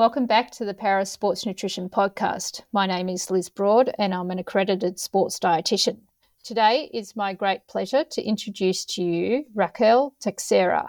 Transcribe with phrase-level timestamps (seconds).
[0.00, 2.62] Welcome back to the Para Sports Nutrition Podcast.
[2.72, 5.98] My name is Liz Broad and I'm an accredited sports dietitian.
[6.42, 10.88] Today is my great pleasure to introduce to you Raquel Teixeira.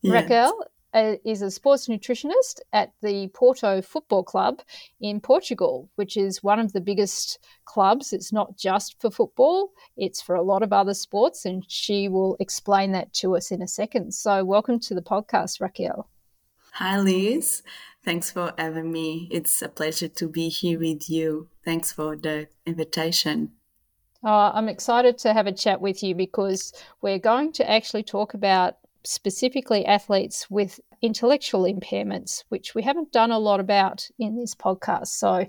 [0.00, 0.14] Yes.
[0.14, 4.62] Raquel uh, is a sports nutritionist at the Porto Football Club
[4.98, 8.14] in Portugal, which is one of the biggest clubs.
[8.14, 12.38] It's not just for football, it's for a lot of other sports, and she will
[12.40, 14.14] explain that to us in a second.
[14.14, 16.08] So, welcome to the podcast, Raquel.
[16.76, 17.62] Hi, Liz.
[18.04, 19.28] Thanks for having me.
[19.30, 21.48] It's a pleasure to be here with you.
[21.64, 23.52] Thanks for the invitation.
[24.24, 28.34] Oh, I'm excited to have a chat with you because we're going to actually talk
[28.34, 34.54] about specifically athletes with intellectual impairments, which we haven't done a lot about in this
[34.54, 35.08] podcast.
[35.08, 35.46] So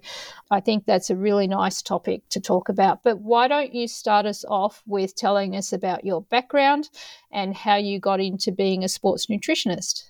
[0.49, 3.03] I think that's a really nice topic to talk about.
[3.03, 6.89] But why don't you start us off with telling us about your background
[7.31, 10.05] and how you got into being a sports nutritionist?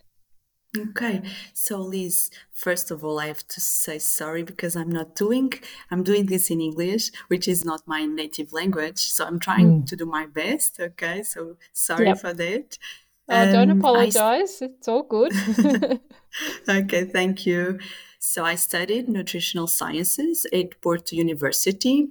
[0.76, 1.22] Okay,
[1.54, 5.54] so Liz, first of all, I have to say sorry because I'm not doing,
[5.92, 8.98] I'm doing this in English, which is not my native language.
[8.98, 9.86] So I'm trying mm.
[9.86, 10.80] to do my best.
[10.80, 12.18] Okay, so sorry yep.
[12.18, 12.80] for that.
[13.30, 14.58] Oh, don't um, apologize.
[14.58, 15.32] St- it's all good.
[16.70, 17.80] okay, thank you.
[18.18, 22.08] So I studied nutritional sciences at Porto University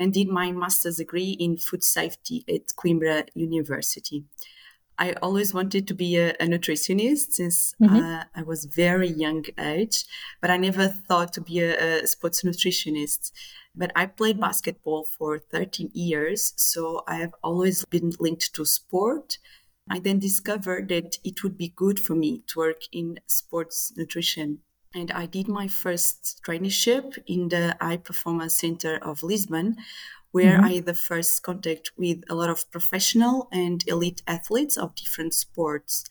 [0.00, 4.24] and did my master's degree in food safety at Coimbra University.
[5.00, 7.96] I always wanted to be a, a nutritionist since mm-hmm.
[7.96, 10.04] uh, I was very young age,
[10.40, 13.32] but I never thought to be a, a sports nutritionist.
[13.74, 19.38] But I played basketball for 13 years, so I have always been linked to sport
[19.90, 24.60] I then discovered that it would be good for me to work in sports nutrition.
[24.94, 29.76] And I did my first traineeship in the High Performance Center of Lisbon,
[30.32, 30.64] where mm-hmm.
[30.64, 35.34] I had the first contact with a lot of professional and elite athletes of different
[35.34, 36.04] sports.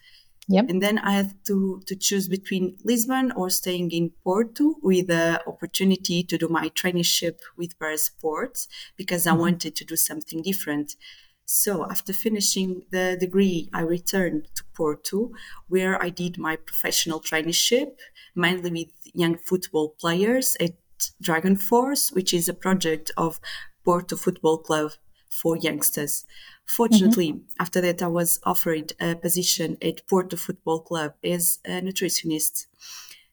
[0.50, 0.66] Yep.
[0.70, 5.42] And then I had to, to choose between Lisbon or staying in Porto with the
[5.46, 9.42] opportunity to do my traineeship with Para Sports because I mm-hmm.
[9.42, 10.96] wanted to do something different.
[11.46, 15.32] So after finishing the degree, I returned to Porto,
[15.68, 17.92] where I did my professional traineeship,
[18.36, 20.74] mainly with young football players at
[21.22, 23.40] Dragon Force, which is a project of
[23.90, 24.92] Porto Football Club
[25.30, 26.28] for youngsters.
[26.64, 27.60] Fortunately, mm-hmm.
[27.60, 32.68] after that, I was offered a position at Porto Football Club as a nutritionist.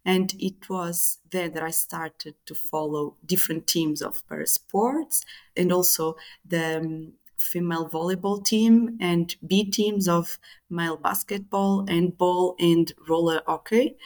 [0.03, 5.21] And it was there that I started to follow different teams of para sports
[5.55, 10.39] and also the um, female volleyball team and B teams of
[10.71, 13.99] male basketball and ball and roller hockey.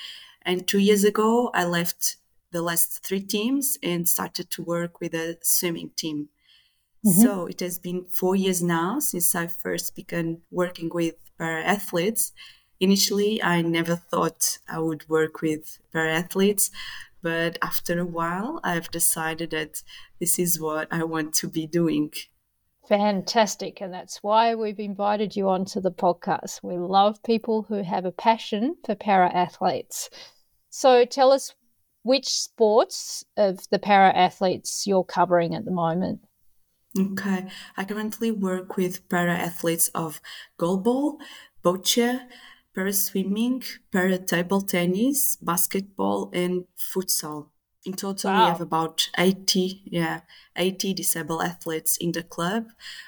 [0.43, 2.17] And two years ago, I left
[2.51, 6.29] the last three teams and started to work with a swimming team.
[7.05, 7.23] Mm-hmm.
[7.23, 12.33] So it has been four years now since I first began working with para athletes.
[12.79, 16.71] Initially, I never thought I would work with para athletes,
[17.23, 19.83] but after a while, I've decided that
[20.19, 22.13] this is what I want to be doing.
[22.89, 23.81] Fantastic.
[23.81, 26.61] And that's why we've invited you onto the podcast.
[26.63, 30.11] We love people who have a passion for para athletes.
[30.71, 31.55] So tell us
[32.03, 36.21] which sports of the para athletes you're covering at the moment.
[36.99, 37.47] Okay.
[37.77, 40.21] I currently work with para athletes of
[40.59, 41.19] goalball,
[41.63, 42.27] boccia,
[42.75, 43.63] para swimming,
[43.93, 47.49] para table tennis, basketball, and futsal.
[47.87, 48.45] In total, wow.
[48.45, 50.21] we have about 80, yeah,
[50.55, 52.67] 80 disabled athletes in the club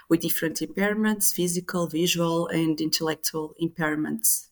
[0.09, 4.49] with different impairments, physical, visual, and intellectual impairments.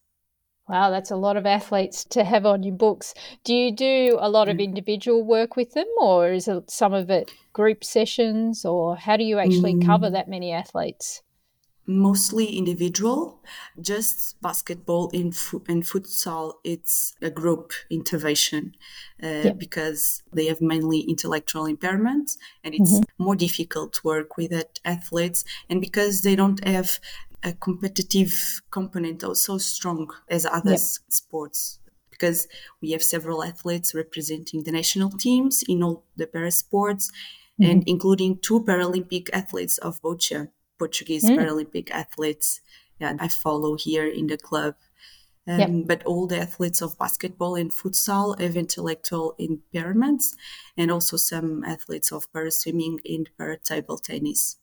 [0.70, 3.12] Wow, that's a lot of athletes to have on your books.
[3.42, 4.64] Do you do a lot of mm.
[4.64, 9.24] individual work with them, or is it some of it group sessions, or how do
[9.24, 9.84] you actually mm.
[9.84, 11.22] cover that many athletes?
[11.90, 13.42] mostly individual.
[13.80, 18.76] Just basketball and, fu- and futsal, it's a group intervention
[19.20, 23.24] uh, because they have mainly intellectual impairments and it's mm-hmm.
[23.24, 24.52] more difficult to work with
[24.84, 25.44] athletes.
[25.68, 27.00] And because they don't have
[27.42, 30.80] a competitive component so strong as other yep.
[31.08, 31.78] sports
[32.10, 32.46] because
[32.82, 37.10] we have several athletes representing the national teams in all the para sports
[37.60, 37.70] mm-hmm.
[37.70, 40.48] and including two Paralympic athletes of boccia.
[40.78, 41.36] Portuguese mm.
[41.36, 42.60] Paralympic athletes
[43.00, 44.74] yeah, I follow here in the club.
[45.48, 45.70] Um, yep.
[45.86, 50.34] But all the athletes of basketball and futsal have intellectual impairments,
[50.76, 54.59] and also some athletes of para swimming and para table tennis.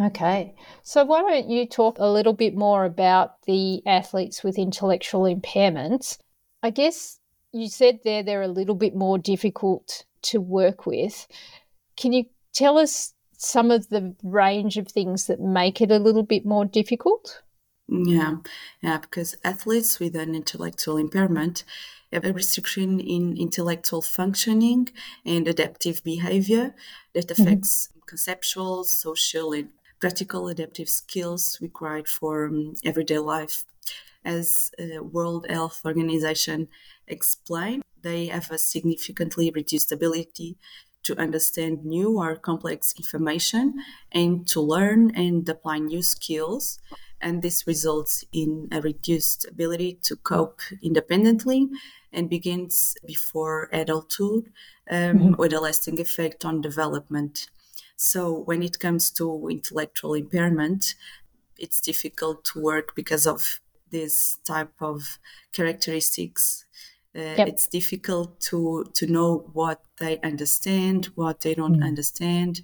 [0.00, 5.22] Okay, so why don't you talk a little bit more about the athletes with intellectual
[5.22, 6.18] impairments?
[6.62, 7.18] I guess
[7.52, 11.26] you said there they're a little bit more difficult to work with.
[11.96, 16.22] Can you tell us some of the range of things that make it a little
[16.24, 17.42] bit more difficult?
[17.88, 18.36] Yeah,
[18.82, 21.64] yeah, because athletes with an intellectual impairment
[22.12, 24.88] have a restriction in intellectual functioning
[25.24, 26.74] and adaptive behavior
[27.14, 27.42] that mm-hmm.
[27.42, 28.00] affects mm-hmm.
[28.06, 33.64] conceptual, social, and practical adaptive skills required for um, everyday life.
[34.24, 36.68] As uh, World Health Organization
[37.06, 40.56] explained, they have a significantly reduced ability
[41.04, 43.74] to understand new or complex information
[44.12, 46.78] and to learn and apply new skills
[47.20, 51.68] and this results in a reduced ability to cope independently
[52.12, 54.52] and begins before adulthood
[54.90, 55.34] um, mm-hmm.
[55.34, 57.48] with a lasting effect on development.
[58.00, 60.94] So, when it comes to intellectual impairment,
[61.58, 63.60] it's difficult to work because of
[63.90, 65.18] this type of
[65.52, 66.64] characteristics.
[67.16, 67.48] Uh, yep.
[67.48, 71.84] It's difficult to to know what they understand, what they don't mm.
[71.84, 72.62] understand,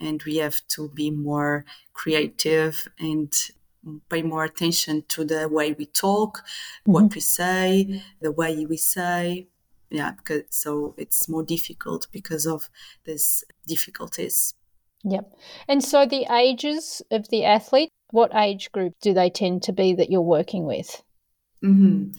[0.00, 3.30] and we have to be more creative and
[4.08, 6.92] pay more attention to the way we talk, mm-hmm.
[6.92, 9.48] what we say, the way we say.
[9.90, 12.70] Yeah, because so it's more difficult because of
[13.04, 14.54] these difficulties.
[15.04, 15.32] Yep.
[15.68, 19.94] And so the ages of the athlete, what age group do they tend to be
[19.94, 21.02] that you're working with?
[21.64, 22.18] Mm-hmm.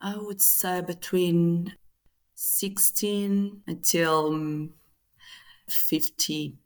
[0.00, 1.74] I would say between
[2.34, 4.74] 16 until um,
[5.68, 6.56] 50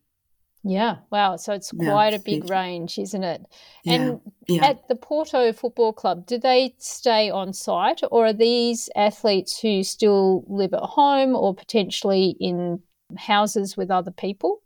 [0.67, 1.37] yeah, wow.
[1.37, 3.43] So it's quite yeah, a big range, isn't it?
[3.87, 4.67] And yeah, yeah.
[4.69, 9.83] at the Porto Football Club, do they stay on site or are these athletes who
[9.83, 12.81] still live at home or potentially in
[13.19, 14.63] houses with other people?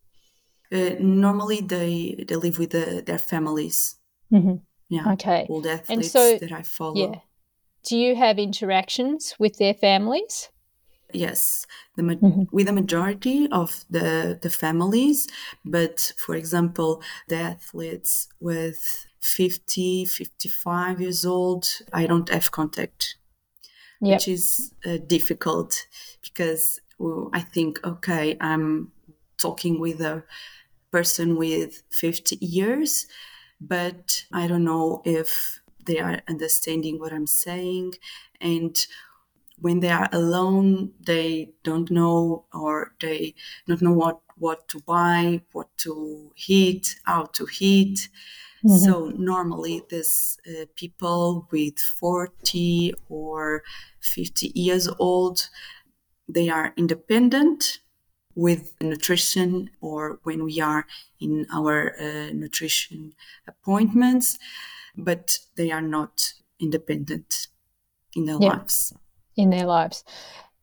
[0.73, 3.97] Uh, normally they, they live with the, their families.
[4.33, 4.57] Mm-hmm.
[4.89, 5.13] Yeah.
[5.13, 5.47] Okay.
[5.49, 6.97] All the athletes and so, that I follow.
[6.97, 7.21] Yeah.
[7.85, 10.51] Do you have interactions with their families?
[11.13, 11.67] Yes,
[11.97, 12.43] the ma- mm-hmm.
[12.53, 15.27] with the majority of the the families,
[15.65, 23.17] but for example, the athletes with 50, 55 years old, I don't have contact,
[24.03, 24.17] yep.
[24.17, 25.87] which is uh, difficult
[26.23, 28.93] because well, I think, okay, I'm
[29.39, 30.25] talking with a
[30.91, 33.07] person with 50 years,
[33.61, 37.95] but I don't know if they are understanding what I'm saying
[38.41, 38.79] and
[39.61, 43.35] when they are alone, they don't know or they
[43.67, 48.09] don't know what, what to buy, what to heat, how to heat.
[48.65, 48.77] Mm-hmm.
[48.77, 53.63] So normally, these uh, people with 40 or
[54.01, 55.49] 50 years old,
[56.29, 57.81] they are independent
[58.39, 60.87] with nutrition or when we are
[61.21, 63.13] in our uh, nutrition
[63.49, 64.39] appointments,
[64.97, 67.49] but they are not independent
[68.15, 68.51] in their yeah.
[68.51, 68.95] lives
[69.39, 70.05] in their lives.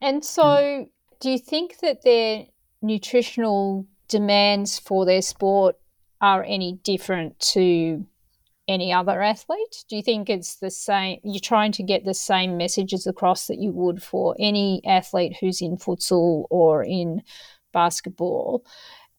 [0.02, 0.90] And so, mm.
[1.20, 2.46] do you think that their
[2.82, 5.78] nutritional demands for their sport
[6.22, 8.06] are any different to
[8.68, 9.86] any other athlete?
[9.90, 11.20] Do you think it's the same?
[11.24, 15.62] You're trying to get the same messages across that you would for any athlete who's
[15.62, 17.22] in futsal or in
[17.76, 18.66] basketball?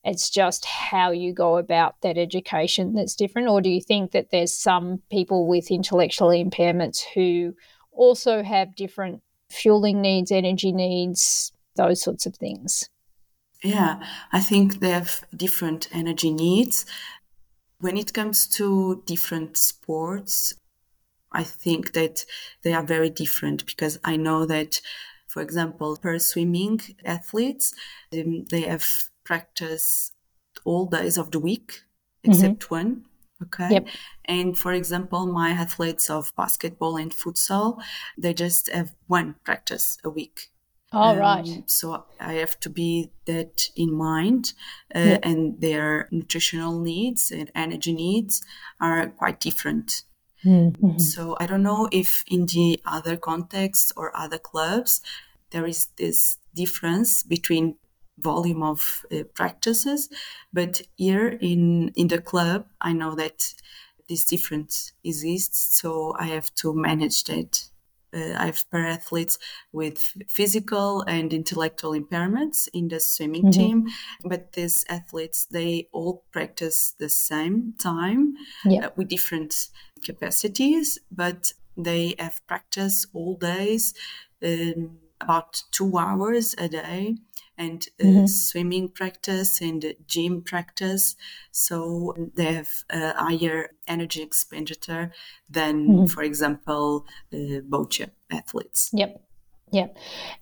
[0.02, 3.48] It's just how you go about that education that's different?
[3.48, 7.54] Or do you think that there's some people with intellectual impairments who
[7.92, 12.88] also have different fueling needs, energy needs, those sorts of things?
[13.64, 14.00] Yeah,
[14.32, 16.86] I think they have different energy needs.
[17.80, 20.54] When it comes to different sports,
[21.32, 22.24] I think that
[22.62, 24.80] they are very different because I know that,
[25.36, 27.74] for example, para swimming athletes,
[28.14, 28.86] um, they have
[29.22, 30.12] practice
[30.64, 32.30] all days of the week mm-hmm.
[32.30, 32.74] except mm-hmm.
[32.74, 33.04] one.
[33.42, 33.68] Okay.
[33.70, 33.88] Yep.
[34.24, 37.82] And for example, my athletes of basketball and futsal,
[38.16, 40.52] they just have one practice a week.
[40.90, 41.62] All um, right.
[41.66, 44.54] So I have to be that in mind,
[44.94, 45.20] uh, yep.
[45.22, 48.42] and their nutritional needs and energy needs
[48.80, 50.04] are quite different.
[50.46, 50.98] Mm-hmm.
[50.98, 55.02] So I don't know if in the other contexts or other clubs
[55.56, 57.76] there is this difference between
[58.18, 60.08] volume of uh, practices
[60.52, 63.54] but here in in the club i know that
[64.08, 67.68] this difference exists so i have to manage that
[68.14, 69.38] uh, i have para athletes
[69.72, 69.98] with
[70.28, 73.60] physical and intellectual impairments in the swimming mm-hmm.
[73.60, 73.86] team
[74.24, 78.34] but these athletes they all practice the same time
[78.64, 78.86] yeah.
[78.86, 79.68] uh, with different
[80.02, 83.92] capacities but they have practice all days
[84.42, 87.16] um, about two hours a day
[87.58, 88.26] and uh, mm-hmm.
[88.26, 91.16] swimming practice and gym practice.
[91.52, 95.12] So they have a higher energy expenditure
[95.48, 96.06] than, mm-hmm.
[96.06, 98.90] for example, uh, boccia athletes.
[98.92, 99.22] Yep.
[99.72, 99.88] Yeah.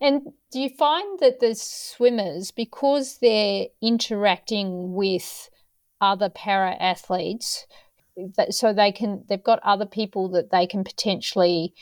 [0.00, 5.48] And do you find that the swimmers, because they're interacting with
[6.00, 7.66] other para athletes
[8.50, 11.72] so they can they've got other people that they can potentially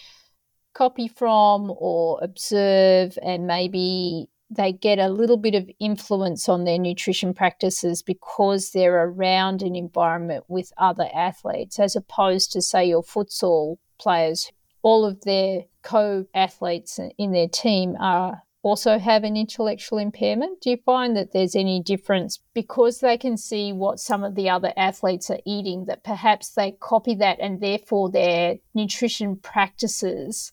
[0.74, 6.78] copy from or observe and maybe they get a little bit of influence on their
[6.78, 13.02] nutrition practices because they're around an environment with other athletes, as opposed to, say, your
[13.02, 14.52] futsal players.
[14.82, 20.60] All of their co athletes in their team are also have an intellectual impairment?
[20.60, 24.48] Do you find that there's any difference because they can see what some of the
[24.48, 30.52] other athletes are eating that perhaps they copy that and therefore their nutrition practices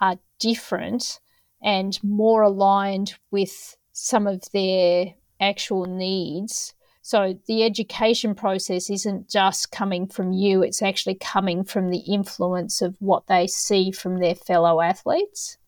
[0.00, 1.20] are different
[1.62, 6.74] and more aligned with some of their actual needs?
[7.02, 12.80] So the education process isn't just coming from you, it's actually coming from the influence
[12.80, 15.58] of what they see from their fellow athletes.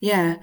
[0.00, 0.36] Yeah,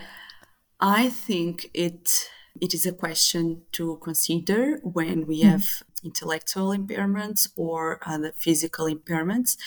[0.82, 5.52] I think it it is a question to consider when we mm-hmm.
[5.52, 9.58] have intellectual impairments or other physical impairments,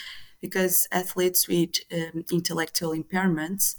[0.40, 3.76] because athletes with um, intellectual impairments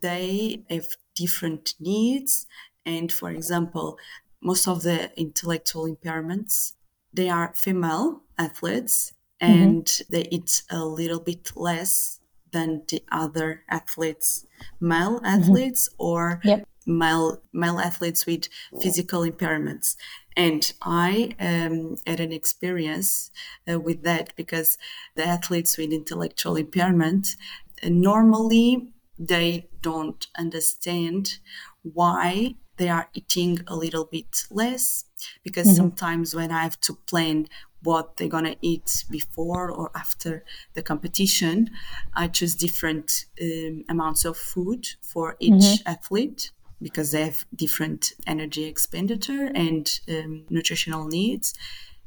[0.00, 2.46] they have different needs,
[2.84, 3.98] and for example,
[4.42, 6.74] most of the intellectual impairments
[7.12, 9.52] they are female athletes mm-hmm.
[9.52, 10.12] and mm-hmm.
[10.14, 12.20] they eat a little bit less
[12.52, 14.46] than the other athletes,
[14.80, 15.26] male mm-hmm.
[15.26, 16.02] athletes mm-hmm.
[16.02, 16.66] or yep.
[16.86, 18.48] male male athletes with
[18.80, 19.96] physical impairments.
[20.36, 23.30] And I um, had an experience
[23.70, 24.78] uh, with that because
[25.14, 27.36] the athletes with intellectual impairment
[27.82, 31.38] uh, normally they don't understand
[31.82, 35.04] why they are eating a little bit less
[35.42, 35.76] because mm-hmm.
[35.76, 37.48] sometimes when I have to plan
[37.82, 41.70] what they're gonna eat before or after the competition.
[42.14, 45.88] I choose different um, amounts of food for each mm-hmm.
[45.88, 51.54] athlete because they have different energy expenditure and um, nutritional needs.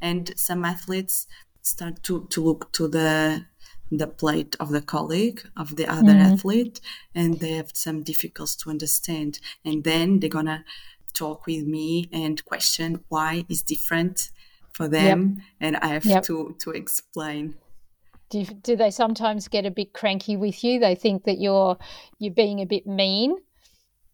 [0.01, 1.27] And some athletes
[1.61, 3.45] start to, to look to the
[3.91, 6.33] the plate of the colleague of the other mm-hmm.
[6.33, 6.81] athlete
[7.13, 10.65] and they have some difficulties to understand and then they're gonna
[11.13, 14.31] talk with me and question why is different
[14.75, 15.45] for them yep.
[15.61, 16.23] and I have yep.
[16.23, 17.55] to to explain.
[18.29, 20.79] Do, do they sometimes get a bit cranky with you?
[20.79, 21.77] They think that you're
[22.19, 23.37] you're being a bit mean.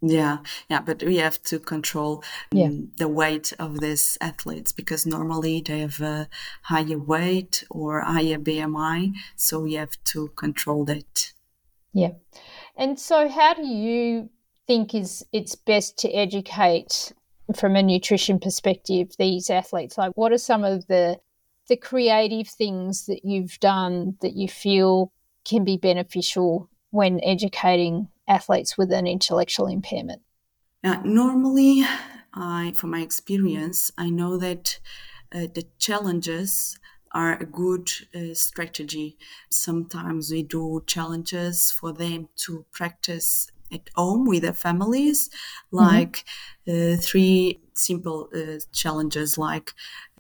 [0.04, 0.40] Yeah,
[0.70, 2.66] yeah, but we have to control yeah.
[2.66, 6.28] um, the weight of these athletes because normally they have a
[6.64, 11.34] higher weight or higher BMI, so we have to control that.
[11.94, 12.14] Yeah,
[12.76, 14.30] and so how do you
[14.68, 17.14] think is it's best to educate
[17.56, 21.20] from a nutrition perspective these athletes like what are some of the
[21.68, 25.12] the creative things that you've done that you feel
[25.46, 30.22] can be beneficial when educating athletes with an intellectual impairment?
[30.84, 31.84] Uh, normally
[32.34, 34.80] i from my experience i know that
[35.34, 36.78] uh, the challenges
[37.14, 39.18] are a good uh, strategy.
[39.50, 45.78] Sometimes we do challenges for them to practice at home with their families, mm-hmm.
[45.78, 46.26] like
[46.68, 46.94] mm-hmm.
[46.94, 49.74] uh, three simple uh, challenges like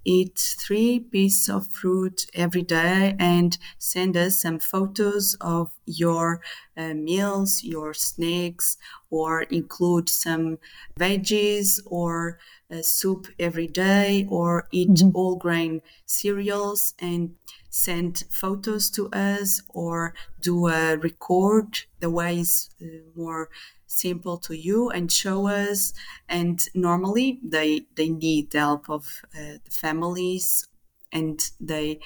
[0.03, 6.41] eat three pieces of fruit every day and send us some photos of your
[6.75, 8.77] uh, meals, your snacks,
[9.10, 10.58] or include some
[11.00, 12.39] veggies or
[12.72, 15.15] uh, soup every day, or eat mm-hmm.
[15.15, 17.36] all grain cereals and
[17.71, 22.85] send photos to us or do a record the way is uh,
[23.15, 23.49] more
[23.87, 25.93] simple to you and show us
[26.27, 30.67] and normally they they need the help of uh, the families
[31.13, 31.97] and they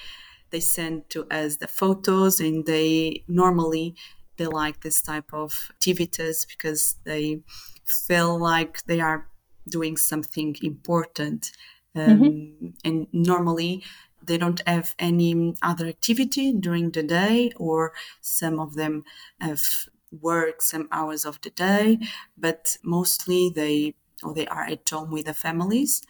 [0.50, 3.94] they send to us the photos and they normally
[4.36, 7.40] they like this type of activities because they
[7.84, 9.28] feel like they are
[9.68, 11.50] doing something important
[11.96, 12.66] um, mm-hmm.
[12.84, 13.82] and normally
[14.26, 19.04] they don't have any other activity during the day, or some of them
[19.40, 19.62] have
[20.10, 21.98] work some hours of the day,
[22.36, 26.02] but mostly they or they are at home with their families.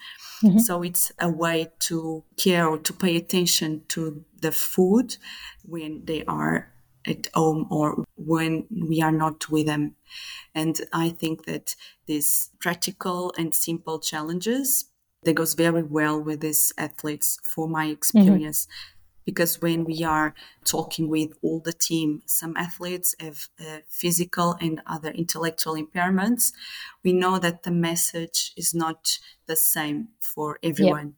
[0.43, 0.59] Mm-hmm.
[0.59, 5.17] So it's a way to care or to pay attention to the food
[5.65, 6.73] when they are
[7.07, 9.97] at home or when we are not with them.
[10.55, 11.75] And I think that
[12.07, 14.87] these practical and simple challenges
[15.27, 17.93] that goes very well with these athletes for my mm-hmm.
[17.93, 18.67] experience.
[18.67, 18.93] Mm-hmm.
[19.27, 24.81] Because when we are talking with all the team, some athletes have uh, physical and
[24.87, 26.53] other intellectual impairments.
[27.03, 31.07] We know that the message is not the same for everyone.
[31.07, 31.15] Yep.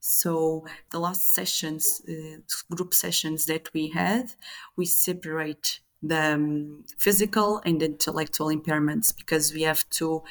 [0.00, 2.40] So the last sessions, uh,
[2.74, 4.34] group sessions that we had,
[4.76, 10.22] we separate the um, physical and intellectual impairments because we have to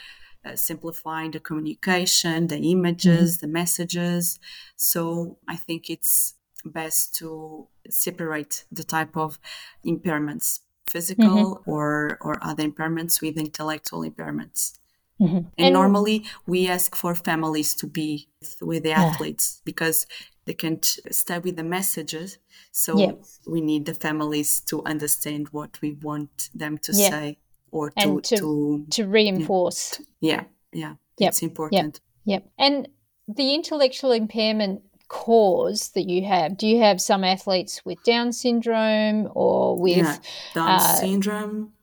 [0.47, 3.45] uh, simplifying the communication, the images, mm-hmm.
[3.45, 4.39] the messages.
[4.75, 6.35] So I think it's
[6.65, 9.39] best to separate the type of
[9.85, 11.69] impairments physical mm-hmm.
[11.69, 14.73] or or other impairments with intellectual impairments
[15.21, 15.37] mm-hmm.
[15.37, 18.27] and, and, normally we ask for families to be
[18.61, 19.61] with the athletes yeah.
[19.65, 20.07] because
[20.45, 22.37] they can't stay with the messages
[22.71, 23.11] so yeah.
[23.45, 27.09] we need the families to understand what we want them to yeah.
[27.09, 27.37] say
[27.71, 31.29] or to to, to, to reinforce yeah yeah yep.
[31.29, 32.43] it's important yep.
[32.43, 32.87] yep and
[33.27, 39.29] the intellectual impairment cause that you have do you have some athletes with down syndrome
[39.33, 40.17] or with yeah,
[40.53, 41.73] down uh, syndrome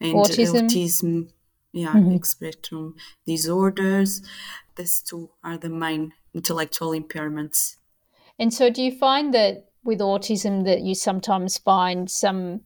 [0.00, 1.30] and autism, autism
[1.72, 2.22] yeah mm-hmm.
[2.22, 2.94] spectrum
[3.26, 4.22] disorders
[4.76, 7.76] these two are the main intellectual impairments
[8.38, 12.60] and so do you find that with autism that you sometimes find some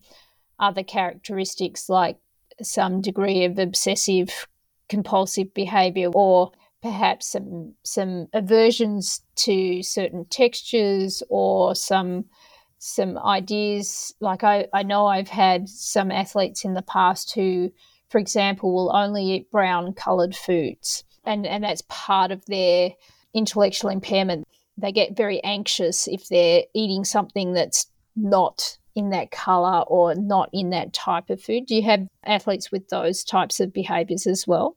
[0.59, 2.17] other characteristics like
[2.61, 4.47] some degree of obsessive
[4.89, 12.25] compulsive behavior or perhaps some some aversions to certain textures or some
[12.79, 17.73] some ideas like I, I know I've had some athletes in the past who,
[18.11, 22.91] for example, will only eat brown coloured foods and, and that's part of their
[23.35, 24.45] intellectual impairment.
[24.77, 30.51] They get very anxious if they're eating something that's not in that colour or not
[30.53, 31.67] in that type of food.
[31.67, 34.77] Do you have athletes with those types of behaviours as well?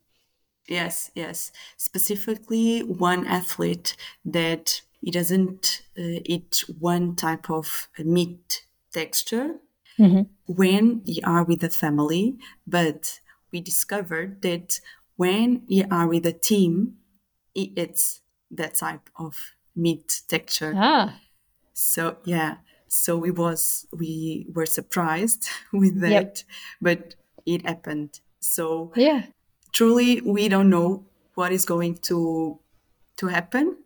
[0.67, 1.51] Yes, yes.
[1.77, 9.55] Specifically, one athlete that he doesn't uh, eat one type of meat texture
[9.99, 10.23] mm-hmm.
[10.47, 13.19] when you are with the family, but
[13.51, 14.79] we discovered that
[15.17, 16.95] when you are with a team,
[17.53, 20.73] eats that type of meat texture.
[20.75, 21.19] Ah.
[21.73, 22.57] So yeah,
[22.87, 26.37] so we was we were surprised with that, yep.
[26.81, 27.15] but
[27.45, 28.19] it happened.
[28.39, 29.27] So yeah,
[29.71, 31.05] truly we don't know
[31.35, 32.59] what is going to
[33.17, 33.77] to happen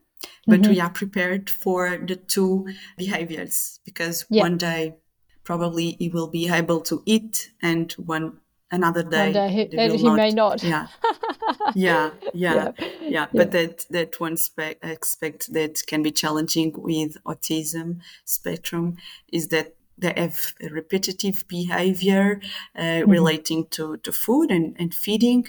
[0.46, 0.72] but mm-hmm.
[0.72, 4.42] we are prepared for the two behaviors because yeah.
[4.42, 4.96] one day
[5.44, 8.38] probably he will be able to eat and one
[8.72, 10.16] another day, one day he, he not.
[10.16, 10.88] may not yeah
[11.76, 13.28] yeah yeah yeah, yeah.
[13.34, 18.98] but that that one spe- aspect that can be challenging with autism spectrum
[19.32, 22.40] is that they have repetitive behavior
[22.76, 23.10] uh, mm-hmm.
[23.12, 25.46] relating to, to food and, and feeding.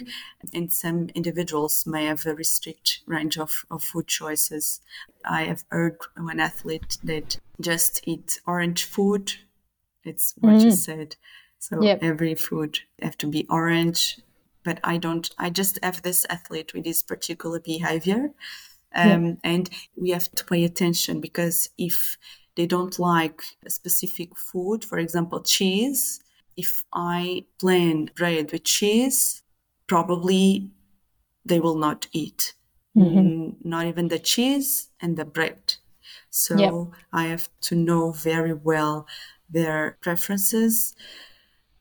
[0.53, 4.81] And some individuals may have a restrict range of, of food choices.
[5.23, 9.33] I have heard one athlete that just eat orange food.
[10.03, 10.65] It's what mm.
[10.65, 11.15] you said.
[11.59, 11.99] So yep.
[12.01, 14.19] every food have to be orange.
[14.63, 18.31] But I don't, I just have this athlete with this particular behavior.
[18.93, 19.37] Um, yep.
[19.43, 22.17] And we have to pay attention because if
[22.55, 26.19] they don't like a specific food, for example, cheese.
[26.57, 29.41] If I blend bread with cheese,
[29.87, 30.69] probably
[31.45, 32.53] they will not eat.
[32.95, 33.67] Mm-hmm.
[33.67, 35.75] Not even the cheese and the bread.
[36.29, 37.01] So yep.
[37.13, 39.07] I have to know very well
[39.49, 40.93] their preferences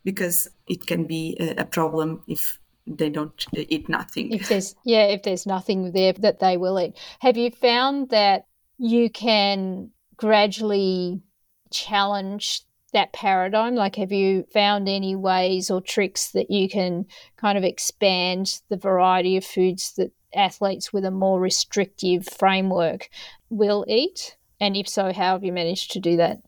[0.04, 2.59] because it can be a, a problem if
[2.98, 4.32] they don't eat nothing.
[4.32, 6.96] If there's yeah, if there's nothing there that they will eat.
[7.20, 8.46] Have you found that
[8.78, 11.22] you can gradually
[11.70, 13.74] challenge that paradigm?
[13.74, 18.76] Like, have you found any ways or tricks that you can kind of expand the
[18.76, 23.08] variety of foods that athletes with a more restrictive framework
[23.48, 24.36] will eat?
[24.60, 26.42] And if so, how have you managed to do that?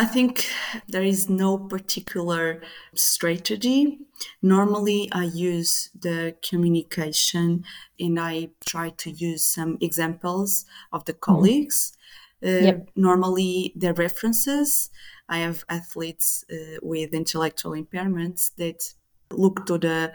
[0.00, 0.48] I think
[0.88, 2.62] there is no particular
[2.94, 3.98] strategy.
[4.40, 7.64] Normally, I use the communication
[7.98, 11.32] and I try to use some examples of the mm-hmm.
[11.32, 11.92] colleagues.
[11.92, 12.00] Mm-hmm
[12.42, 12.76] yep.
[12.80, 14.90] Uh, normally, the references.
[15.28, 18.94] I have athletes uh, with intellectual impairments that
[19.30, 20.12] look to the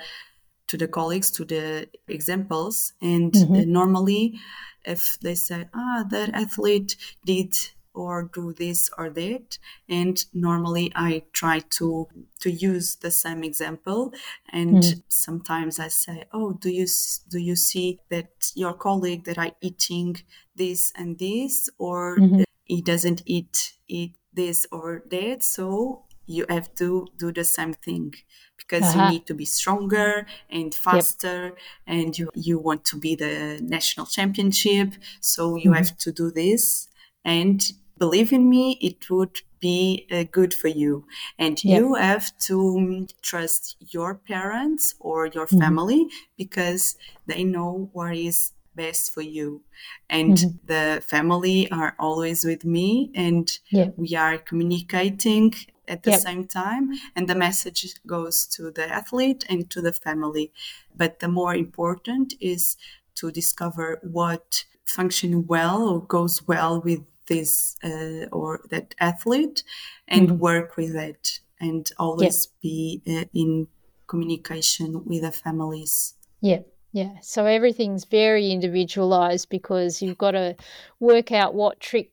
[0.68, 3.72] to the colleagues to the examples, and mm-hmm.
[3.72, 4.40] normally,
[4.84, 7.54] if they say, "Ah, that athlete did
[7.96, 9.58] or do this or that
[9.90, 12.08] and normally i try to
[12.40, 14.14] to use the same example
[14.50, 15.04] and mm.
[15.08, 16.86] sometimes i say oh do you
[17.30, 20.16] do you see that your colleague that i eating
[20.56, 22.44] this and this or mm-hmm.
[22.64, 28.14] he doesn't eat eat this or that so you have to do the same thing
[28.58, 29.06] because uh-huh.
[29.06, 31.58] you need to be stronger and faster yep.
[31.88, 35.74] and you, you want to be the national championship so you mm-hmm.
[35.74, 36.88] have to do this
[37.24, 41.06] and believe in me, it would be uh, good for you.
[41.40, 41.78] And yeah.
[41.78, 45.60] you have to um, trust your parents or your mm-hmm.
[45.60, 49.62] family because they know what is best for you.
[50.10, 50.58] And mm-hmm.
[50.66, 53.90] the family are always with me and yeah.
[53.96, 55.54] we are communicating
[55.88, 56.20] at the yep.
[56.20, 60.52] same time and the message goes to the athlete and to the family
[60.96, 62.76] but the more important is
[63.14, 69.64] to discover what function well or goes well with this uh, or that athlete
[70.08, 70.40] and mm-hmm.
[70.40, 73.68] work with it and always be uh, in
[74.08, 76.16] communication with the families.
[76.42, 76.60] Yeah.
[76.94, 80.56] Yeah, so everything's very individualized because you've got to
[81.02, 82.10] work out what trick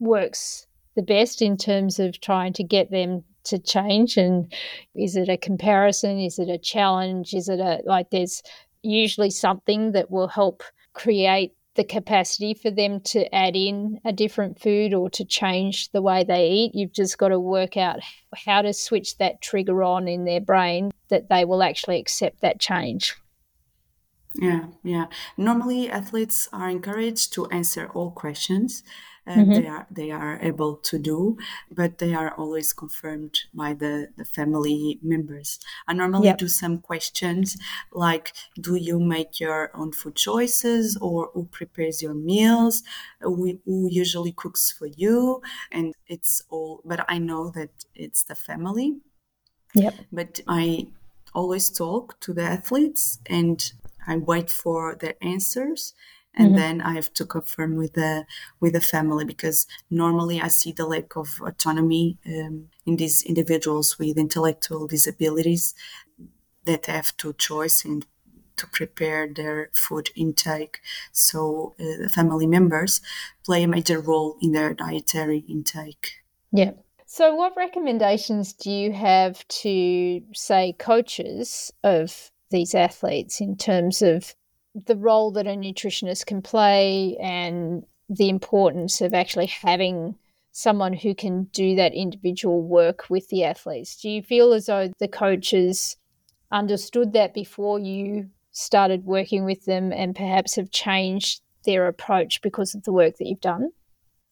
[0.00, 4.16] works the best in terms of trying to get them to change.
[4.16, 4.52] And
[4.94, 6.18] is it a comparison?
[6.18, 7.34] Is it a challenge?
[7.34, 8.42] Is it a like there's
[8.82, 10.62] usually something that will help
[10.94, 16.02] create the capacity for them to add in a different food or to change the
[16.02, 16.74] way they eat.
[16.74, 18.00] You've just got to work out
[18.46, 22.60] how to switch that trigger on in their brain that they will actually accept that
[22.60, 23.16] change.
[24.34, 25.06] Yeah, yeah.
[25.36, 28.82] Normally, athletes are encouraged to answer all questions
[29.28, 29.52] mm-hmm.
[29.52, 31.36] they are they are able to do,
[31.70, 35.58] but they are always confirmed by the, the family members.
[35.86, 36.38] I normally yep.
[36.38, 37.56] do some questions
[37.92, 42.82] like, do you make your own food choices, or who prepares your meals,
[43.20, 46.80] who, who usually cooks for you, and it's all.
[46.84, 48.98] But I know that it's the family.
[49.74, 49.94] Yep.
[50.12, 50.86] But I
[51.34, 53.72] always talk to the athletes and
[54.06, 55.94] I wait for their answers
[56.36, 56.56] and mm-hmm.
[56.56, 58.26] then I have to confirm with the
[58.60, 63.98] with the family because normally I see the lack of autonomy um, in these individuals
[63.98, 65.74] with intellectual disabilities
[66.64, 68.06] that have to choice and
[68.56, 70.80] to prepare their food intake.
[71.12, 73.00] So uh, family members
[73.44, 76.22] play a major role in their dietary intake.
[76.52, 76.72] Yeah.
[77.06, 84.34] So, what recommendations do you have to, say, coaches of these athletes in terms of
[84.74, 90.16] the role that a nutritionist can play and the importance of actually having
[90.52, 93.96] someone who can do that individual work with the athletes.
[94.00, 95.96] Do you feel as though the coaches
[96.52, 102.74] understood that before you started working with them and perhaps have changed their approach because
[102.74, 103.70] of the work that you've done?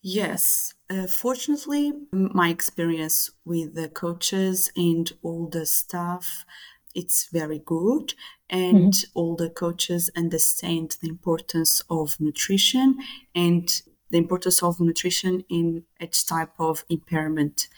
[0.00, 0.74] Yes.
[0.90, 6.44] Uh, fortunately, my experience with the coaches and all the staff
[6.94, 8.14] it's very good.
[8.50, 9.18] And mm-hmm.
[9.18, 12.98] all the coaches understand the importance of nutrition
[13.34, 13.68] and
[14.10, 17.68] the importance of nutrition in each type of impairment.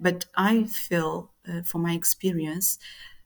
[0.00, 2.78] But i feel uh, from my experience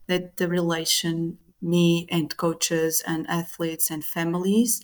[0.07, 4.83] that the relation me and coaches and athletes and families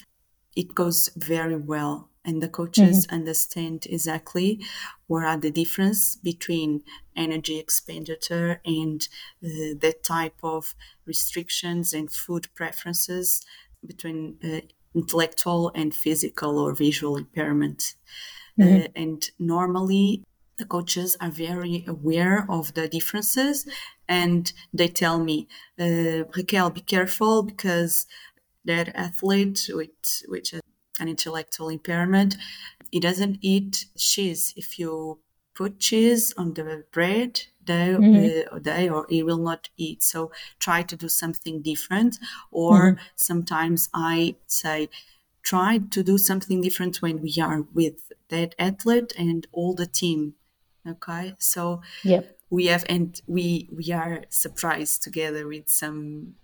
[0.56, 3.16] it goes very well and the coaches mm-hmm.
[3.16, 4.64] understand exactly
[5.06, 6.82] what are the difference between
[7.16, 9.08] energy expenditure and
[9.44, 10.74] uh, that type of
[11.06, 13.44] restrictions and food preferences
[13.84, 14.60] between uh,
[14.94, 17.94] intellectual and physical or visual impairment
[18.58, 18.82] mm-hmm.
[18.82, 20.22] uh, and normally
[20.58, 23.66] the coaches are very aware of the differences
[24.08, 25.48] and they tell me
[25.80, 28.06] uh, raquel be careful because
[28.64, 30.54] that athlete with which
[31.02, 32.36] an intellectual impairment.
[32.90, 34.54] He doesn't eat cheese.
[34.56, 35.18] If you
[35.54, 38.56] put cheese on the bread, they, mm-hmm.
[38.56, 40.02] uh, they or he will not eat.
[40.02, 42.18] So try to do something different.
[42.50, 43.02] Or mm-hmm.
[43.16, 44.88] sometimes I say,
[45.42, 50.34] try to do something different when we are with that athlete and all the team.
[50.86, 52.38] Okay, so yep.
[52.50, 56.34] we have and we we are surprised together with some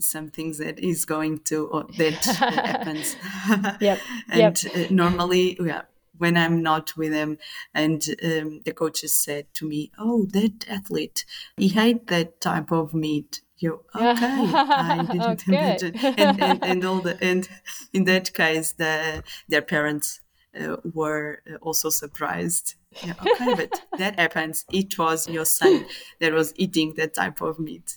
[0.00, 3.16] some things that is going to or that happens.
[3.80, 4.00] yep.
[4.28, 4.76] and yep.
[4.76, 5.82] Uh, normally, yeah,
[6.18, 7.38] when I'm not with them,
[7.74, 11.24] and um, the coaches said to me, "Oh, that athlete,
[11.56, 14.04] he ate that type of meat." You okay?
[14.04, 17.48] I didn't imagine, and, and, and all the and
[17.92, 20.20] in that case, the their parents
[20.58, 22.74] uh, were also surprised.
[23.02, 24.64] Yeah, okay, but that happens.
[24.72, 25.86] It was your son
[26.20, 27.94] that was eating that type of meat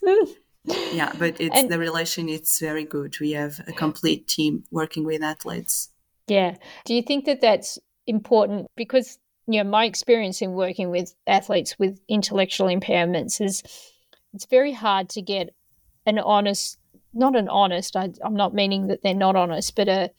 [0.92, 3.20] yeah but it's and, the relation it's very good.
[3.20, 5.90] We have a complete team working with athletes.
[6.28, 6.56] Yeah.
[6.86, 8.68] Do you think that that's important?
[8.76, 13.64] Because you know my experience in working with athletes with intellectual impairments is
[14.34, 15.56] it's very hard to get
[16.06, 16.78] an honest
[17.14, 20.12] not an honest I, i'm not meaning that they're not honest but a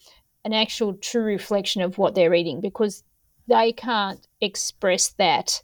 [0.44, 3.04] an actual true reflection of what they're eating because
[3.46, 5.62] they can't express that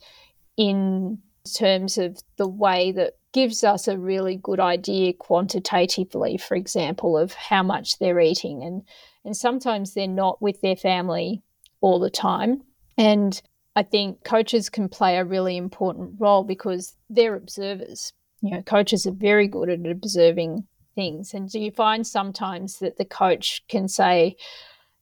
[0.57, 1.19] in
[1.55, 7.35] terms of the way that gives us a really good idea quantitatively, for example, of
[7.35, 8.63] how much they're eating.
[8.63, 8.81] And,
[9.27, 11.43] and sometimes they're not with their family
[11.83, 12.63] all the time.
[12.97, 13.39] And
[13.75, 18.15] I think coaches can play a really important role because they're observers.
[18.41, 21.35] You know, coaches are very good at observing things.
[21.35, 24.37] And do you find sometimes that the coach can say,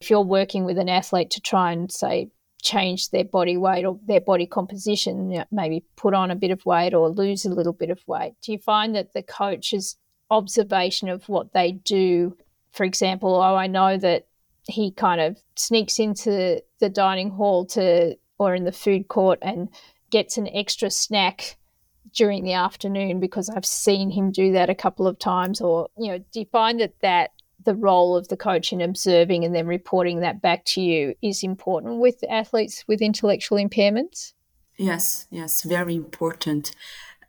[0.01, 2.31] if you're working with an athlete to try and say,
[2.65, 6.51] change their body weight or their body composition, you know, maybe put on a bit
[6.51, 8.35] of weight or lose a little bit of weight?
[8.43, 9.97] Do you find that the coach's
[10.31, 12.37] observation of what they do,
[12.73, 14.27] for example, oh, I know that
[14.67, 19.69] he kind of sneaks into the dining hall to or in the food court and
[20.11, 21.57] gets an extra snack
[22.15, 26.13] during the afternoon because I've seen him do that a couple of times or you
[26.13, 27.31] know do you find that that
[27.65, 31.43] the role of the coach in observing and then reporting that back to you is
[31.43, 34.33] important with athletes with intellectual impairments
[34.77, 36.73] yes yes very important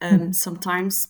[0.01, 0.31] um, mm-hmm.
[0.31, 1.09] sometimes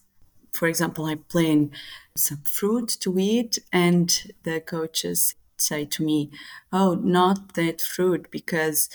[0.51, 1.71] for example i plan
[2.15, 6.29] some fruit to eat and the coaches say to me
[6.71, 8.89] oh not that fruit because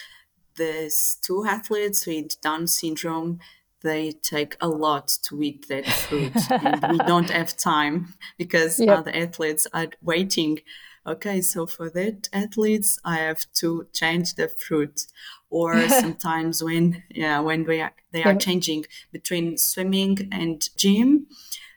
[0.56, 3.38] there's two athletes with down syndrome
[3.82, 6.32] they take a lot to eat that food.
[6.50, 8.98] and we don't have time because yep.
[8.98, 10.58] other athletes are waiting
[11.06, 15.06] okay so for that athletes i have to change the fruit
[15.48, 21.26] or sometimes when yeah when we are, they are changing between swimming and gym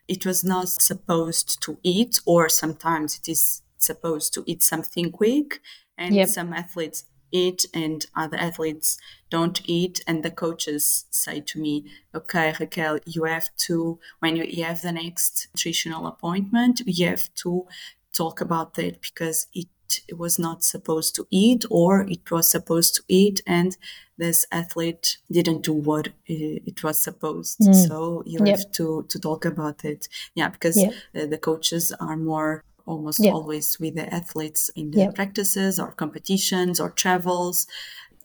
[0.07, 5.61] it was not supposed to eat or sometimes it is supposed to eat something quick
[5.97, 6.27] and yep.
[6.27, 8.97] some athletes eat and other athletes
[9.29, 14.63] don't eat and the coaches say to me okay raquel you have to when you
[14.63, 17.65] have the next nutritional appointment you have to
[18.13, 19.67] talk about that because it,
[20.07, 23.75] it was not supposed to eat or it was supposed to eat and
[24.17, 27.87] this athlete didn't do what it was supposed mm.
[27.87, 28.57] so you yep.
[28.57, 30.93] have to to talk about it yeah because yep.
[31.13, 33.31] the, the coaches are more almost yeah.
[33.31, 35.11] always with the athletes in their yeah.
[35.11, 37.67] practices or competitions or travels.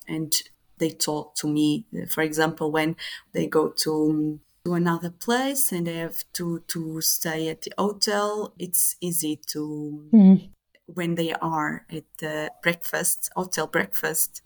[0.06, 0.34] And
[0.78, 2.96] they talk to me, for example, when
[3.32, 8.52] they go to to another place and they have to to stay at the hotel
[8.58, 10.50] it's easy to mm.
[10.84, 14.42] when they are at the breakfast hotel breakfast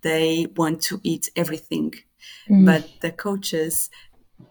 [0.00, 1.92] they want to eat everything
[2.48, 2.64] mm.
[2.64, 3.90] but the coaches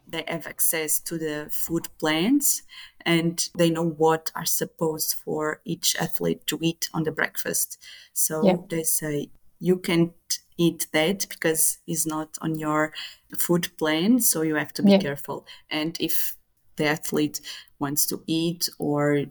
[0.07, 2.63] they have access to the food plans
[3.05, 7.77] and they know what are supposed for each athlete to eat on the breakfast.
[8.13, 8.57] So yeah.
[8.69, 10.13] they say you can't
[10.57, 12.93] eat that because it's not on your
[13.37, 14.99] food plan, so you have to be yeah.
[14.99, 15.45] careful.
[15.69, 16.35] And if
[16.77, 17.41] the athlete
[17.79, 19.25] wants to eat or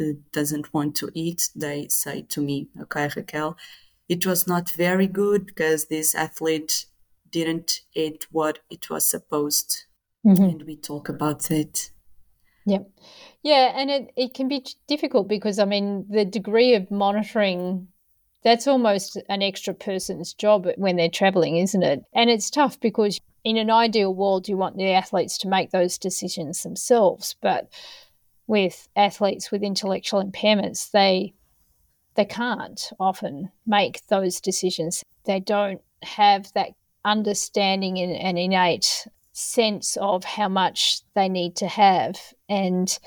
[0.00, 3.56] uh, doesn't want to eat, they say to me, okay, Raquel,
[4.08, 6.86] it was not very good because this athlete
[7.30, 9.84] didn't eat what it was supposed.
[10.26, 10.42] Mm-hmm.
[10.42, 11.90] And we talk about it
[12.66, 12.80] yeah.
[13.42, 13.72] Yeah.
[13.76, 17.86] And it, it can be difficult because, I mean, the degree of monitoring,
[18.42, 22.02] that's almost an extra person's job when they're traveling, isn't it?
[22.12, 25.96] And it's tough because in an ideal world, you want the athletes to make those
[25.96, 27.36] decisions themselves.
[27.40, 27.68] But
[28.48, 31.34] with athletes with intellectual impairments, they
[32.16, 35.04] they can't often make those decisions.
[35.26, 36.70] They don't have that
[37.04, 39.06] understanding and, and innate
[39.36, 42.18] sense of how much they need to have
[42.48, 42.98] and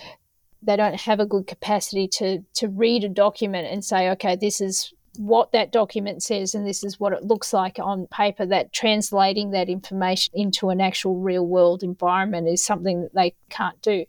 [0.62, 4.62] they don't have a good capacity to to read a document and say okay this
[4.62, 8.72] is what that document says and this is what it looks like on paper that
[8.72, 14.06] translating that information into an actual real world environment is something that they can't do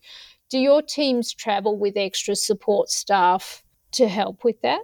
[0.50, 4.82] do your teams travel with extra support staff to help with that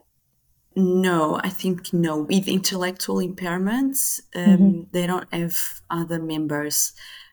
[0.78, 2.18] no, I think no.
[2.18, 4.80] With intellectual impairments, um, mm-hmm.
[4.92, 5.56] they don't have
[5.88, 6.92] other members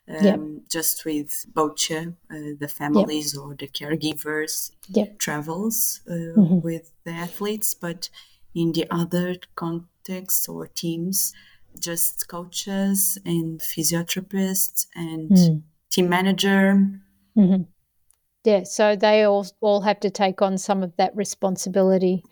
[0.10, 0.39] um, yep.
[0.70, 3.44] just with boccia, uh, the families yep.
[3.44, 5.18] or the caregivers yep.
[5.18, 6.60] travels uh, mm-hmm.
[6.60, 8.10] with the athletes, but
[8.54, 11.34] in the other contexts or teams,
[11.80, 15.62] just coaches and physiotherapists and mm.
[15.89, 16.89] team manager.
[17.38, 17.63] Mm-hmm.
[18.44, 22.24] Yeah, so they all all have to take on some of that responsibility.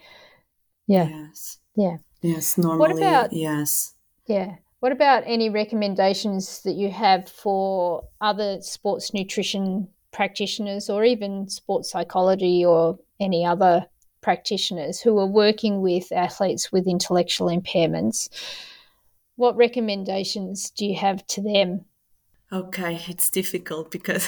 [0.86, 1.08] Yeah.
[1.08, 1.60] Yes.
[1.76, 1.98] Yeah.
[2.22, 2.58] Yes.
[2.58, 2.80] Normally.
[2.80, 3.96] What about yes.
[4.28, 4.56] Yeah.
[4.82, 11.91] What about any recommendations that you have for other sports nutrition practitioners or even sports
[11.91, 13.86] psychology or any other
[14.22, 18.28] practitioners who are working with athletes with intellectual impairments?
[19.36, 21.86] What recommendations do you have to them?
[22.52, 24.28] Okay, it's difficult because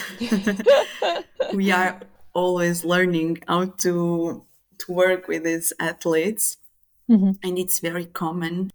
[1.56, 2.00] we are
[2.34, 4.46] always learning how to
[4.78, 6.58] to work with these athletes
[7.10, 7.32] mm-hmm.
[7.42, 8.72] and it's very common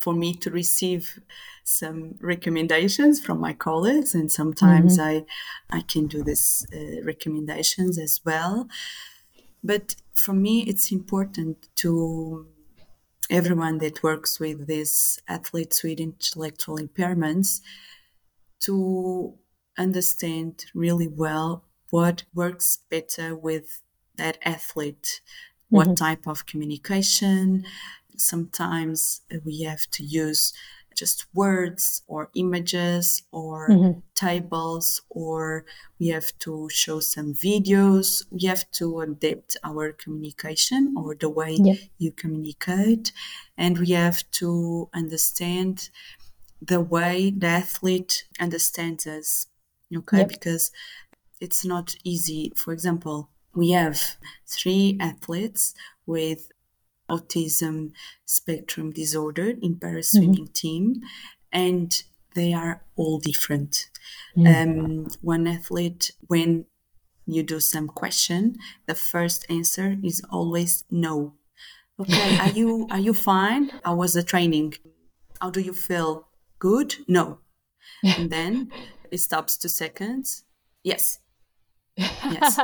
[0.00, 1.20] for me to receive
[1.62, 5.24] some recommendations from my colleagues and sometimes mm-hmm.
[5.72, 8.66] i i can do this uh, recommendations as well
[9.62, 12.46] but for me it's important to
[13.28, 17.60] everyone that works with these athletes with intellectual impairments
[18.58, 19.34] to
[19.78, 23.82] understand really well what works better with
[24.16, 25.20] that athlete
[25.68, 26.04] what mm-hmm.
[26.06, 27.64] type of communication
[28.20, 30.52] sometimes we have to use
[30.96, 34.00] just words or images or mm-hmm.
[34.14, 35.64] tables, or
[35.98, 38.24] we have to show some videos.
[38.30, 41.78] We have to adapt our communication or the way yep.
[41.98, 43.12] you communicate.
[43.56, 45.90] And we have to understand
[46.60, 49.46] the way the athlete understands us.
[49.96, 50.28] Okay, yep.
[50.28, 50.70] because
[51.40, 52.52] it's not easy.
[52.54, 55.74] For example, we have three athletes
[56.06, 56.50] with
[57.10, 57.92] autism
[58.24, 60.52] spectrum disorder in para swimming mm-hmm.
[60.52, 61.00] team,
[61.52, 62.02] and
[62.34, 63.90] they are all different.
[64.36, 64.46] Mm-hmm.
[64.46, 66.66] Um, one athlete, when
[67.26, 71.34] you do some question, the first answer is always no.
[71.98, 73.70] Okay, are you are you fine?
[73.84, 74.74] How was the training?
[75.40, 76.28] How do you feel?
[76.58, 76.96] Good?
[77.08, 77.38] No.
[78.04, 78.70] And then
[79.10, 80.44] it stops two seconds.
[80.82, 81.18] Yes.
[82.00, 82.58] Yes.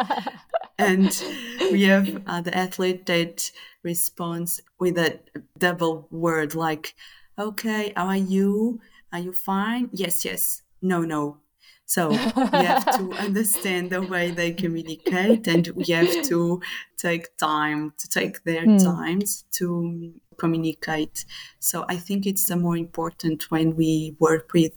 [0.79, 1.25] and
[1.72, 3.51] we have uh, the athlete that
[3.83, 5.20] responds with a
[5.59, 6.94] double word like,
[7.38, 8.81] okay, how are you?
[9.12, 9.88] Are you fine?
[9.92, 10.62] Yes, yes.
[10.83, 11.38] No, no.
[11.87, 16.61] So we have to understand the way they communicate and we have to
[16.96, 18.83] take time to take their mm.
[18.83, 21.25] times to communicate.
[21.61, 24.72] So I think it's the more important when we work with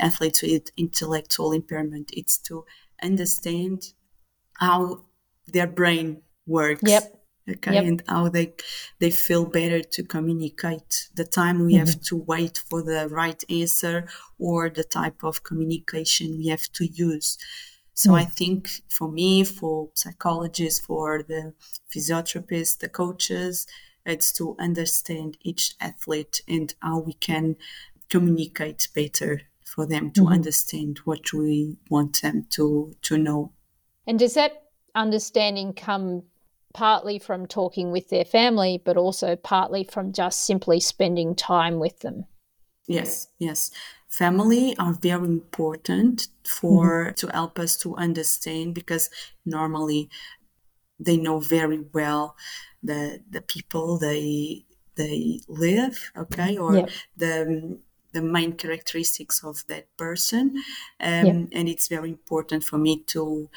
[0.00, 2.12] athletes with intellectual impairment.
[2.14, 2.64] It's to
[3.02, 3.92] understand
[4.62, 5.02] how
[5.48, 6.82] their brain works.
[6.84, 7.18] Yep.
[7.50, 7.84] Okay, yep.
[7.84, 8.54] and how they
[9.00, 11.08] they feel better to communicate.
[11.16, 11.86] The time we mm-hmm.
[11.86, 14.06] have to wait for the right answer
[14.38, 17.38] or the type of communication we have to use.
[17.94, 18.20] So mm.
[18.22, 21.52] I think for me, for psychologists, for the
[21.92, 23.66] physiotherapists, the coaches,
[24.06, 27.56] it's to understand each athlete and how we can
[28.08, 30.34] communicate better for them to mm-hmm.
[30.34, 33.52] understand what we want them to to know.
[34.06, 34.62] And does that
[34.94, 36.24] understanding come
[36.74, 42.00] partly from talking with their family, but also partly from just simply spending time with
[42.00, 42.24] them?
[42.86, 43.70] Yes, yes.
[44.08, 47.14] Family are very important for mm-hmm.
[47.14, 49.08] to help us to understand because
[49.46, 50.10] normally
[50.98, 52.36] they know very well
[52.82, 54.64] the the people they
[54.96, 56.86] they live, okay, or
[57.16, 57.78] the
[58.12, 60.56] the main characteristics of that person,
[61.00, 63.48] um, and it's very important for me to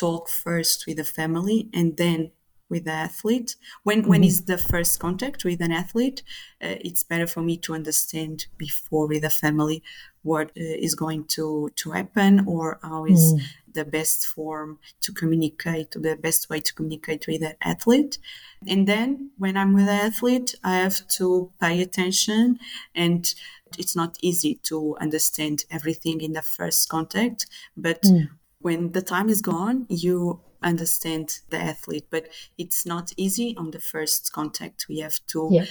[0.00, 2.30] talk first with the family and then
[2.70, 4.10] with the athlete when mm-hmm.
[4.10, 6.22] when is the first contact with an athlete
[6.62, 9.82] uh, it's better for me to understand before with the family
[10.22, 13.40] what uh, is going to to happen or how is mm.
[13.74, 18.18] the best form to communicate the best way to communicate with the athlete
[18.66, 22.58] and then when i'm with the athlete i have to pay attention
[22.94, 23.34] and
[23.78, 28.28] it's not easy to understand everything in the first contact but mm
[28.60, 33.80] when the time is gone, you understand the athlete, but it's not easy on the
[33.80, 34.86] first contact.
[34.88, 35.64] We have to yeah.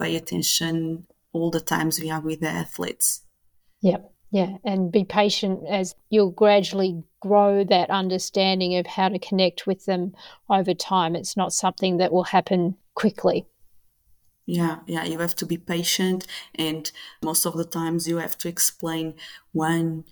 [0.00, 3.22] pay attention all the times we are with the athletes.
[3.80, 3.98] Yeah,
[4.30, 9.84] yeah, and be patient as you'll gradually grow that understanding of how to connect with
[9.86, 10.12] them
[10.50, 11.14] over time.
[11.14, 13.46] It's not something that will happen quickly.
[14.46, 16.26] Yeah, yeah, you have to be patient,
[16.56, 16.90] and
[17.22, 19.14] most of the times you have to explain
[19.52, 20.04] one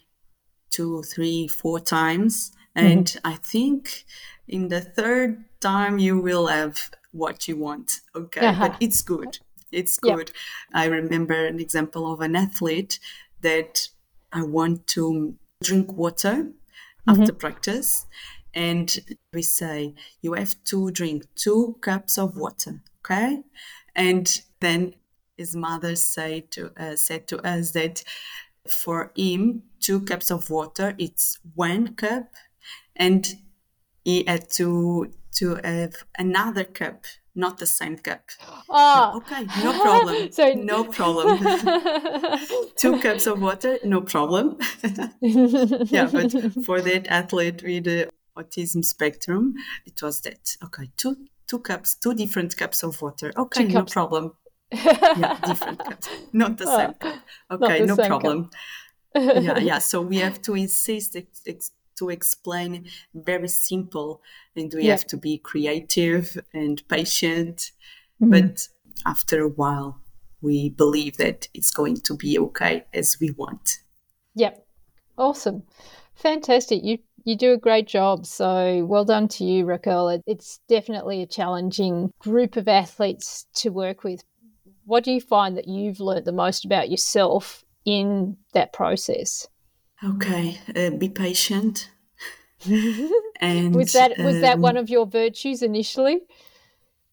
[0.71, 2.53] two, three, four times.
[2.77, 2.87] Mm-hmm.
[2.87, 3.27] And mm-hmm.
[3.27, 4.05] I think
[4.49, 8.01] in the third time you will have what you want.
[8.15, 8.47] Okay.
[8.47, 8.69] Uh-huh.
[8.69, 9.39] But it's good.
[9.73, 10.29] It's good.
[10.29, 10.37] Yep.
[10.75, 12.99] I remember an example of an athlete
[13.43, 13.89] that
[14.33, 17.11] I want to drink water mm-hmm.
[17.11, 18.07] after practice.
[18.53, 18.99] And
[19.33, 22.81] we say, you have to drink two cups of water.
[23.05, 23.43] Okay.
[23.95, 24.95] And then
[25.37, 28.03] his mother say to, uh, said to us that
[28.69, 32.31] for him, two cups of water, it's one cup,
[32.97, 33.27] and
[34.05, 38.23] he had to to have another cup, not the same cup.
[38.73, 39.17] Oh.
[39.17, 40.29] okay, no problem.
[40.67, 41.39] No problem.
[42.77, 44.59] two cups of water, no problem.
[45.21, 46.31] yeah, but
[46.65, 49.55] for that athlete with the autism spectrum,
[49.87, 50.57] it was that.
[50.65, 53.33] Okay, two two cups, two different cups of water.
[53.37, 54.33] Okay, no problem
[54.73, 57.19] yeah, different cups, not the same cup.
[57.51, 58.51] Okay, no problem.
[59.15, 59.79] yeah, yeah.
[59.91, 64.23] So we have to insist ex- ex- to explain very simple,
[64.57, 64.93] and we yeah.
[64.93, 67.73] have to be creative and patient.
[68.23, 68.31] Mm-hmm.
[68.31, 68.69] But
[69.07, 70.01] after a while,
[70.41, 73.79] we believe that it's going to be okay as we want.
[74.35, 74.65] Yep,
[75.19, 75.65] awesome,
[76.15, 76.83] fantastic.
[76.85, 78.27] You you do a great job.
[78.27, 80.21] So well done to you, Raquel.
[80.27, 84.23] It's definitely a challenging group of athletes to work with,
[84.91, 89.47] what do you find that you've learned the most about yourself in that process?
[90.03, 91.91] Okay, uh, be patient.
[93.41, 96.23] and was that was um, that one of your virtues initially?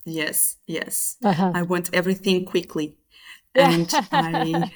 [0.05, 1.17] Yes, yes.
[1.23, 1.51] Uh-huh.
[1.53, 2.97] I want everything quickly.
[3.55, 4.71] and I,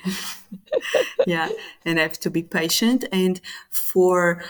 [1.28, 1.50] yeah,
[1.86, 3.06] and I have to be patient.
[3.12, 4.44] And for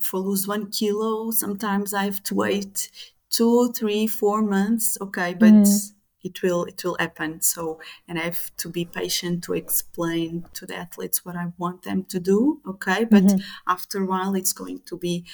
[0.00, 2.90] for lose one kilo, sometimes I have to wait
[3.30, 4.96] two, three, four months.
[5.00, 5.92] Okay, but mm.
[6.26, 7.40] It will it will happen.
[7.40, 11.82] So, and I have to be patient to explain to the athletes what I want
[11.82, 12.60] them to do.
[12.66, 13.38] Okay, but mm-hmm.
[13.66, 15.24] after a while, it's going to be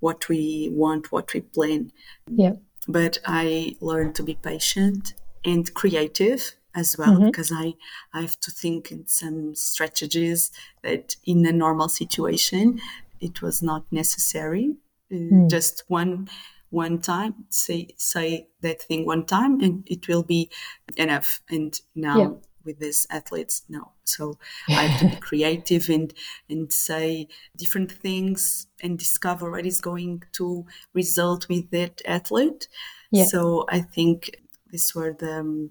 [0.00, 1.92] what we want, what we plan.
[2.26, 2.54] Yeah.
[2.88, 5.14] But I learned to be patient
[5.44, 7.26] and creative as well mm-hmm.
[7.26, 7.74] because I,
[8.12, 10.50] I have to think in some strategies
[10.82, 12.80] that in a normal situation
[13.20, 14.74] it was not necessary.
[15.12, 15.50] Uh, mm.
[15.50, 16.28] Just one
[16.72, 20.50] one time say say that thing one time and it will be
[20.96, 21.42] enough.
[21.50, 22.30] And now yeah.
[22.64, 23.92] with these athletes, no.
[24.04, 26.12] So I have to be creative and
[26.48, 30.64] and say different things and discover what is going to
[30.94, 32.68] result with that athlete.
[33.10, 33.26] Yeah.
[33.26, 35.70] So I think these were the um,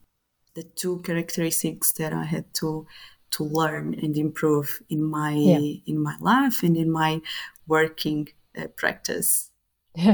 [0.54, 2.86] the two characteristics that I had to
[3.32, 5.82] to learn and improve in my yeah.
[5.88, 7.22] in my life and in my
[7.66, 9.51] working uh, practice.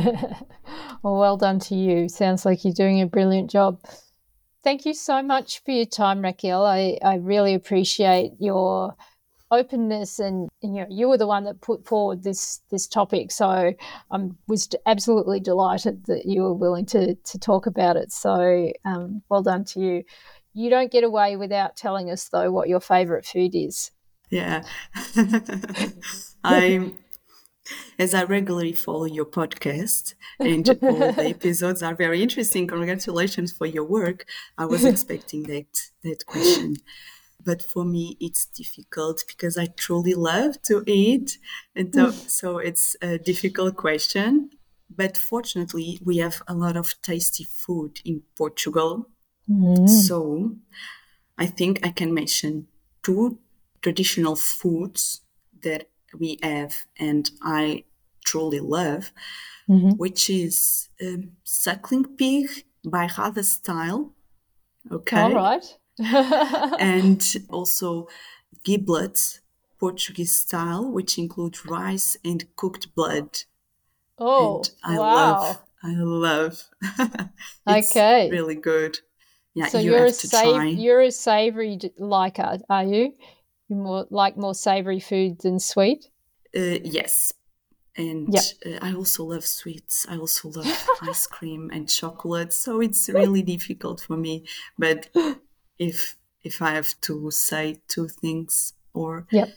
[1.04, 2.10] well, well done to you.
[2.10, 3.80] Sounds like you're doing a brilliant job.
[4.64, 6.66] Thank you so much for your time, Raquel.
[6.66, 8.96] I, I really appreciate your
[9.50, 13.46] openness and you know you were the one that put forward this this topic so
[13.48, 13.76] I
[14.12, 19.22] um, was absolutely delighted that you were willing to to talk about it so um,
[19.30, 20.04] well done to you
[20.54, 23.92] you don't get away without telling us though what your favorite food is
[24.30, 24.64] yeah
[26.44, 26.92] i
[28.00, 32.68] as I regularly follow your podcast and all the episodes are very interesting.
[32.68, 34.26] Congratulations for your work.
[34.58, 36.78] I was expecting that that question
[37.48, 41.38] but for me it's difficult because I truly love to eat,
[41.76, 44.50] and so, so it's a difficult question.
[44.90, 49.10] But fortunately, we have a lot of tasty food in Portugal.
[49.50, 49.88] Mm.
[49.88, 50.56] So
[51.38, 52.68] I think I can mention
[53.04, 53.40] two
[53.82, 55.22] traditional foods
[55.64, 57.84] that we have and I
[58.26, 59.12] truly love,
[59.70, 59.92] mm-hmm.
[59.92, 62.50] which is um, suckling pig
[62.86, 64.14] bairrada style.
[64.92, 65.22] Okay.
[65.22, 65.66] All right.
[66.80, 68.08] and also
[68.64, 69.42] giblets,
[69.80, 73.44] Portuguese style, which include rice and cooked blood.
[74.20, 75.16] Oh, and I wow.
[75.16, 76.64] love, I love.
[77.68, 79.00] okay, really good.
[79.54, 83.14] Yeah, so you are a sav- you're a savory liker, are you?
[83.70, 86.10] You more like more savory food than sweet.
[86.56, 87.34] Uh, yes,
[87.98, 88.44] and yep.
[88.66, 90.06] uh, I also love sweets.
[90.08, 92.54] I also love ice cream and chocolate.
[92.54, 94.46] So it's really difficult for me.
[94.78, 95.10] But
[95.80, 99.50] if if I have to say two things or yep.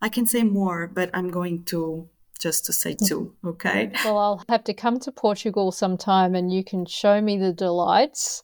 [0.00, 2.08] I can say more, but I'm going to
[2.40, 3.92] just to say two, okay?
[4.04, 8.42] Well, I'll have to come to Portugal sometime and you can show me the delights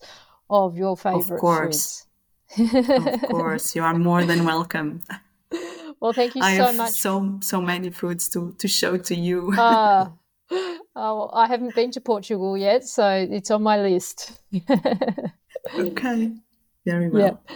[0.50, 1.66] of your favorite of course.
[1.66, 2.05] foods.
[2.58, 5.02] Of course, you are more than welcome.
[6.00, 6.92] Well, thank you I so have much.
[6.92, 9.52] So so many foods to to show to you.
[9.58, 10.08] uh,
[10.94, 14.32] oh, I haven't been to Portugal yet, so it's on my list.
[15.78, 16.32] okay.
[16.84, 17.22] Very well.
[17.22, 17.54] Yeah.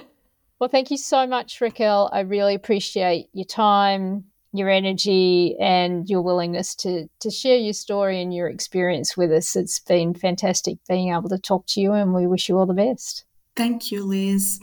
[0.58, 2.10] Well, thank you so much, Raquel.
[2.12, 8.22] I really appreciate your time, your energy, and your willingness to to share your story
[8.22, 9.54] and your experience with us.
[9.54, 12.74] It's been fantastic being able to talk to you, and we wish you all the
[12.74, 13.24] best.
[13.54, 14.60] Thank you, Liz.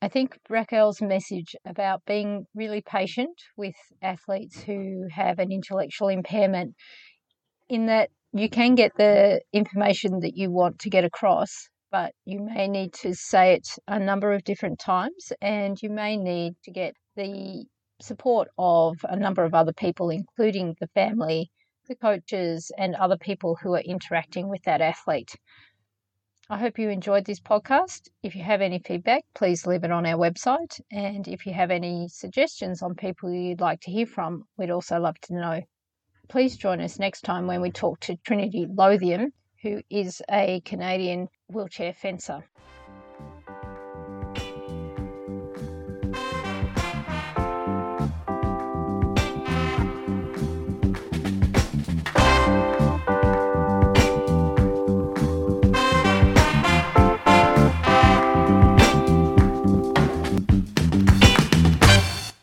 [0.00, 6.74] I think Raquel's message about being really patient with athletes who have an intellectual impairment,
[7.68, 11.50] in that you can get the information that you want to get across,
[11.90, 16.16] but you may need to say it a number of different times and you may
[16.16, 17.64] need to get the
[18.00, 21.50] support of a number of other people, including the family,
[21.88, 25.34] the coaches, and other people who are interacting with that athlete.
[26.50, 28.08] I hope you enjoyed this podcast.
[28.22, 30.80] If you have any feedback, please leave it on our website.
[30.90, 34.98] And if you have any suggestions on people you'd like to hear from, we'd also
[34.98, 35.60] love to know.
[36.28, 41.28] Please join us next time when we talk to Trinity Lothian, who is a Canadian
[41.48, 42.42] wheelchair fencer.